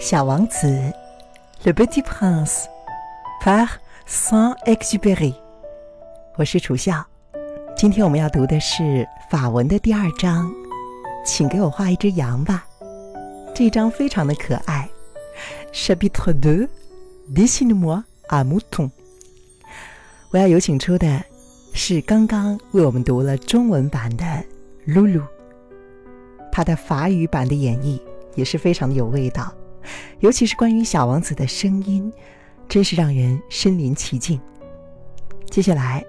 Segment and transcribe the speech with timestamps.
[0.00, 0.66] 小王子
[1.62, 2.64] ，Le Petit Prince
[3.44, 3.68] par
[4.08, 5.34] Saint-Exupéry。
[6.38, 7.04] 我是楚笑，
[7.76, 10.50] 今天我们要读的是法文的第二章，
[11.22, 12.66] 请给我画一只羊吧。
[13.54, 14.88] 这一章非常的可爱。
[15.70, 16.66] Chapitre deux,
[17.34, 18.90] dessine-moi un mouton。
[20.30, 21.22] 我要有请出的
[21.74, 24.24] 是刚刚为我们读了中文版的
[24.86, 25.22] 露露，
[26.50, 28.00] 他的法语版的演绎
[28.34, 29.52] 也是非常的有味道。
[30.20, 32.12] 尤其是关于小王子的声音，
[32.68, 34.38] 真是让人身临其境。
[35.50, 36.04] 接下来，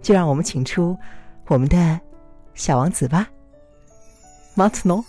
[0.00, 0.96] 就让我们请出
[1.48, 2.00] 我们的
[2.54, 3.28] 小王子吧。
[4.56, 5.04] Maintenant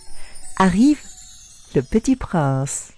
[0.58, 0.98] arrive
[1.74, 2.90] le petit prince.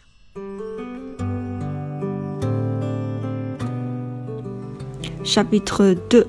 [5.24, 6.26] Chapitre 2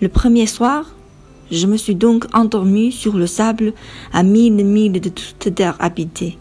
[0.00, 0.86] Le premier soir,
[1.50, 3.74] je me suis donc endormi sur le sable
[4.12, 6.38] à mille milles de toute terre habitée.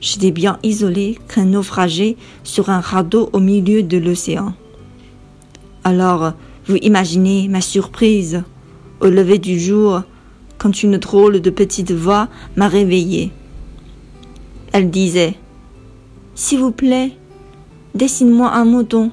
[0.00, 4.54] J'étais bien isolé qu'un naufragé sur un radeau au milieu de l'océan.
[5.82, 6.32] Alors,
[6.66, 8.42] vous imaginez ma surprise
[9.00, 10.02] au lever du jour
[10.58, 13.32] quand une drôle de petite voix m'a réveillé.
[14.72, 15.34] Elle disait
[16.34, 17.12] S'il vous plaît,
[17.94, 19.10] dessine-moi un mouton.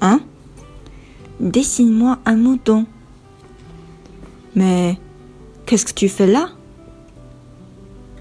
[0.00, 0.20] Hein?
[1.40, 2.86] Dessine-moi un mouton.
[4.54, 4.98] Mais
[5.64, 6.50] qu'est-ce que tu fais là?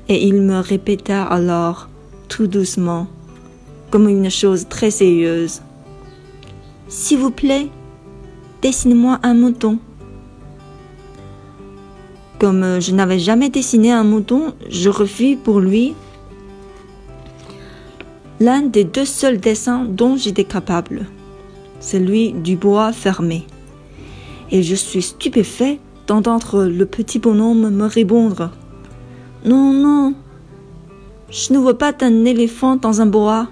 [0.07, 1.89] Et il me répéta alors,
[2.27, 3.07] tout doucement,
[3.89, 5.61] comme une chose très sérieuse.
[6.88, 7.67] S'il vous plaît,
[8.61, 9.80] dessine-moi un mouton.
[12.39, 15.93] Comme je n'avais jamais dessiné un mouton, je refus pour lui
[18.41, 21.05] l'un des deux seuls dessins dont j'étais capable,
[21.80, 23.45] celui du bois fermé.
[24.49, 28.52] Et je suis stupéfait d'entendre le petit bonhomme me répondre.
[29.44, 30.14] Non, non.
[31.30, 33.48] Je ne vois pas d'un éléphant dans un bois.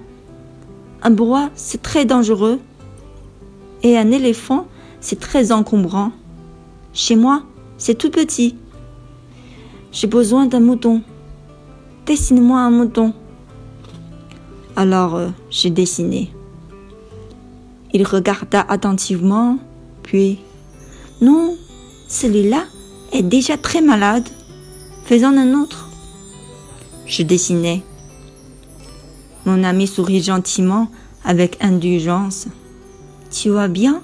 [1.02, 2.59] Un bois, c'est très dangereux.
[3.84, 4.68] Et un éléphant,
[5.00, 6.12] c'est très encombrant.
[6.94, 7.44] Chez moi,
[7.78, 8.56] c'est tout petit.
[9.91, 11.02] J'ai besoin d'un mouton.
[12.06, 13.13] Dessine-moi un mouton.
[14.75, 16.31] Alors, euh, j'ai dessiné.
[17.94, 19.58] Il regarda attentivement,
[20.03, 20.40] puis
[21.22, 21.56] Non,
[22.08, 22.63] celui-là
[23.12, 24.28] est déjà très malade.
[25.06, 25.88] Faisons un autre.
[27.09, 27.81] Je dessinais.
[29.44, 30.92] Mon ami sourit gentiment
[31.25, 32.47] avec indulgence.
[33.31, 34.03] Tu vois bien,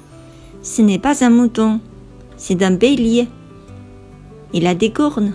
[0.64, 1.80] ce n'est pas un mouton,
[2.36, 3.28] c'est un bélier.
[4.54, 5.34] Il a des cornes.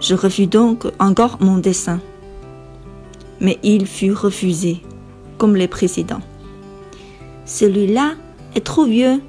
[0.00, 1.98] Je refus donc encore mon dessin.
[3.40, 4.80] Mais il fut refusé,
[5.38, 6.22] comme les précédents.
[7.46, 8.12] Celui-là
[8.54, 9.20] est trop vieux.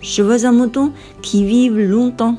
[0.00, 2.38] Je veux un mouton qui vive longtemps.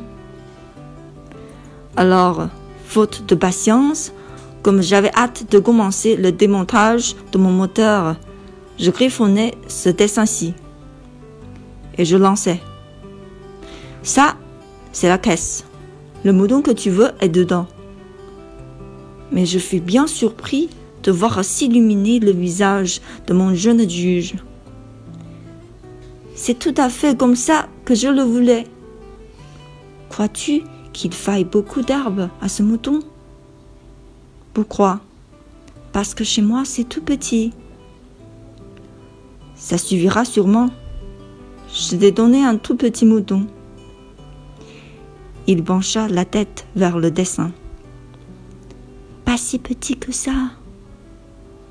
[1.95, 2.47] Alors,
[2.95, 4.13] faute de patience,
[4.61, 8.15] comme j'avais hâte de commencer le démontage de mon moteur,
[8.79, 10.53] je griffonnais ce dessin-ci.
[11.97, 12.61] Et je lançais.
[14.01, 14.37] Ça,
[14.93, 15.65] c'est la caisse.
[16.23, 17.67] Le mouton que tu veux est dedans.
[19.29, 20.69] Mais je fus bien surpris
[21.03, 24.35] de voir s'illuminer le visage de mon jeune juge.
[26.33, 28.63] C'est tout à fait comme ça que je le voulais.
[30.07, 30.63] Crois-tu
[30.95, 33.01] qu'il faille beaucoup d'arbres à ce mouton
[34.53, 35.01] Pourquoi?
[35.91, 37.51] Parce que chez moi c'est tout petit.
[39.55, 40.69] Ça suffira sûrement.
[41.73, 43.45] Je t'ai donné un tout petit mouton.
[45.47, 47.51] Il pencha la tête vers le dessin.
[49.25, 50.51] Pas si petit que ça.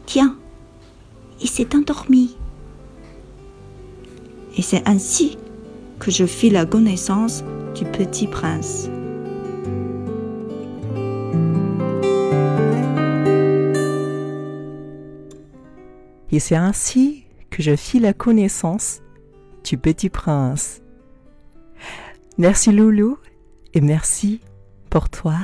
[0.06, 0.36] Tiens,
[1.40, 2.36] il s'est endormi.
[4.56, 5.38] Et c'est ainsi
[5.98, 7.42] que je fis la connaissance
[7.74, 8.88] du petit prince.
[16.34, 19.02] Et c'est ainsi que je fis la connaissance
[19.62, 20.82] du petit prince.
[22.38, 23.18] Merci Loulou
[23.72, 24.40] et merci
[24.90, 25.36] pour toi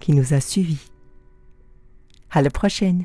[0.00, 0.90] qui nous a suivis.
[2.28, 3.04] À la prochaine.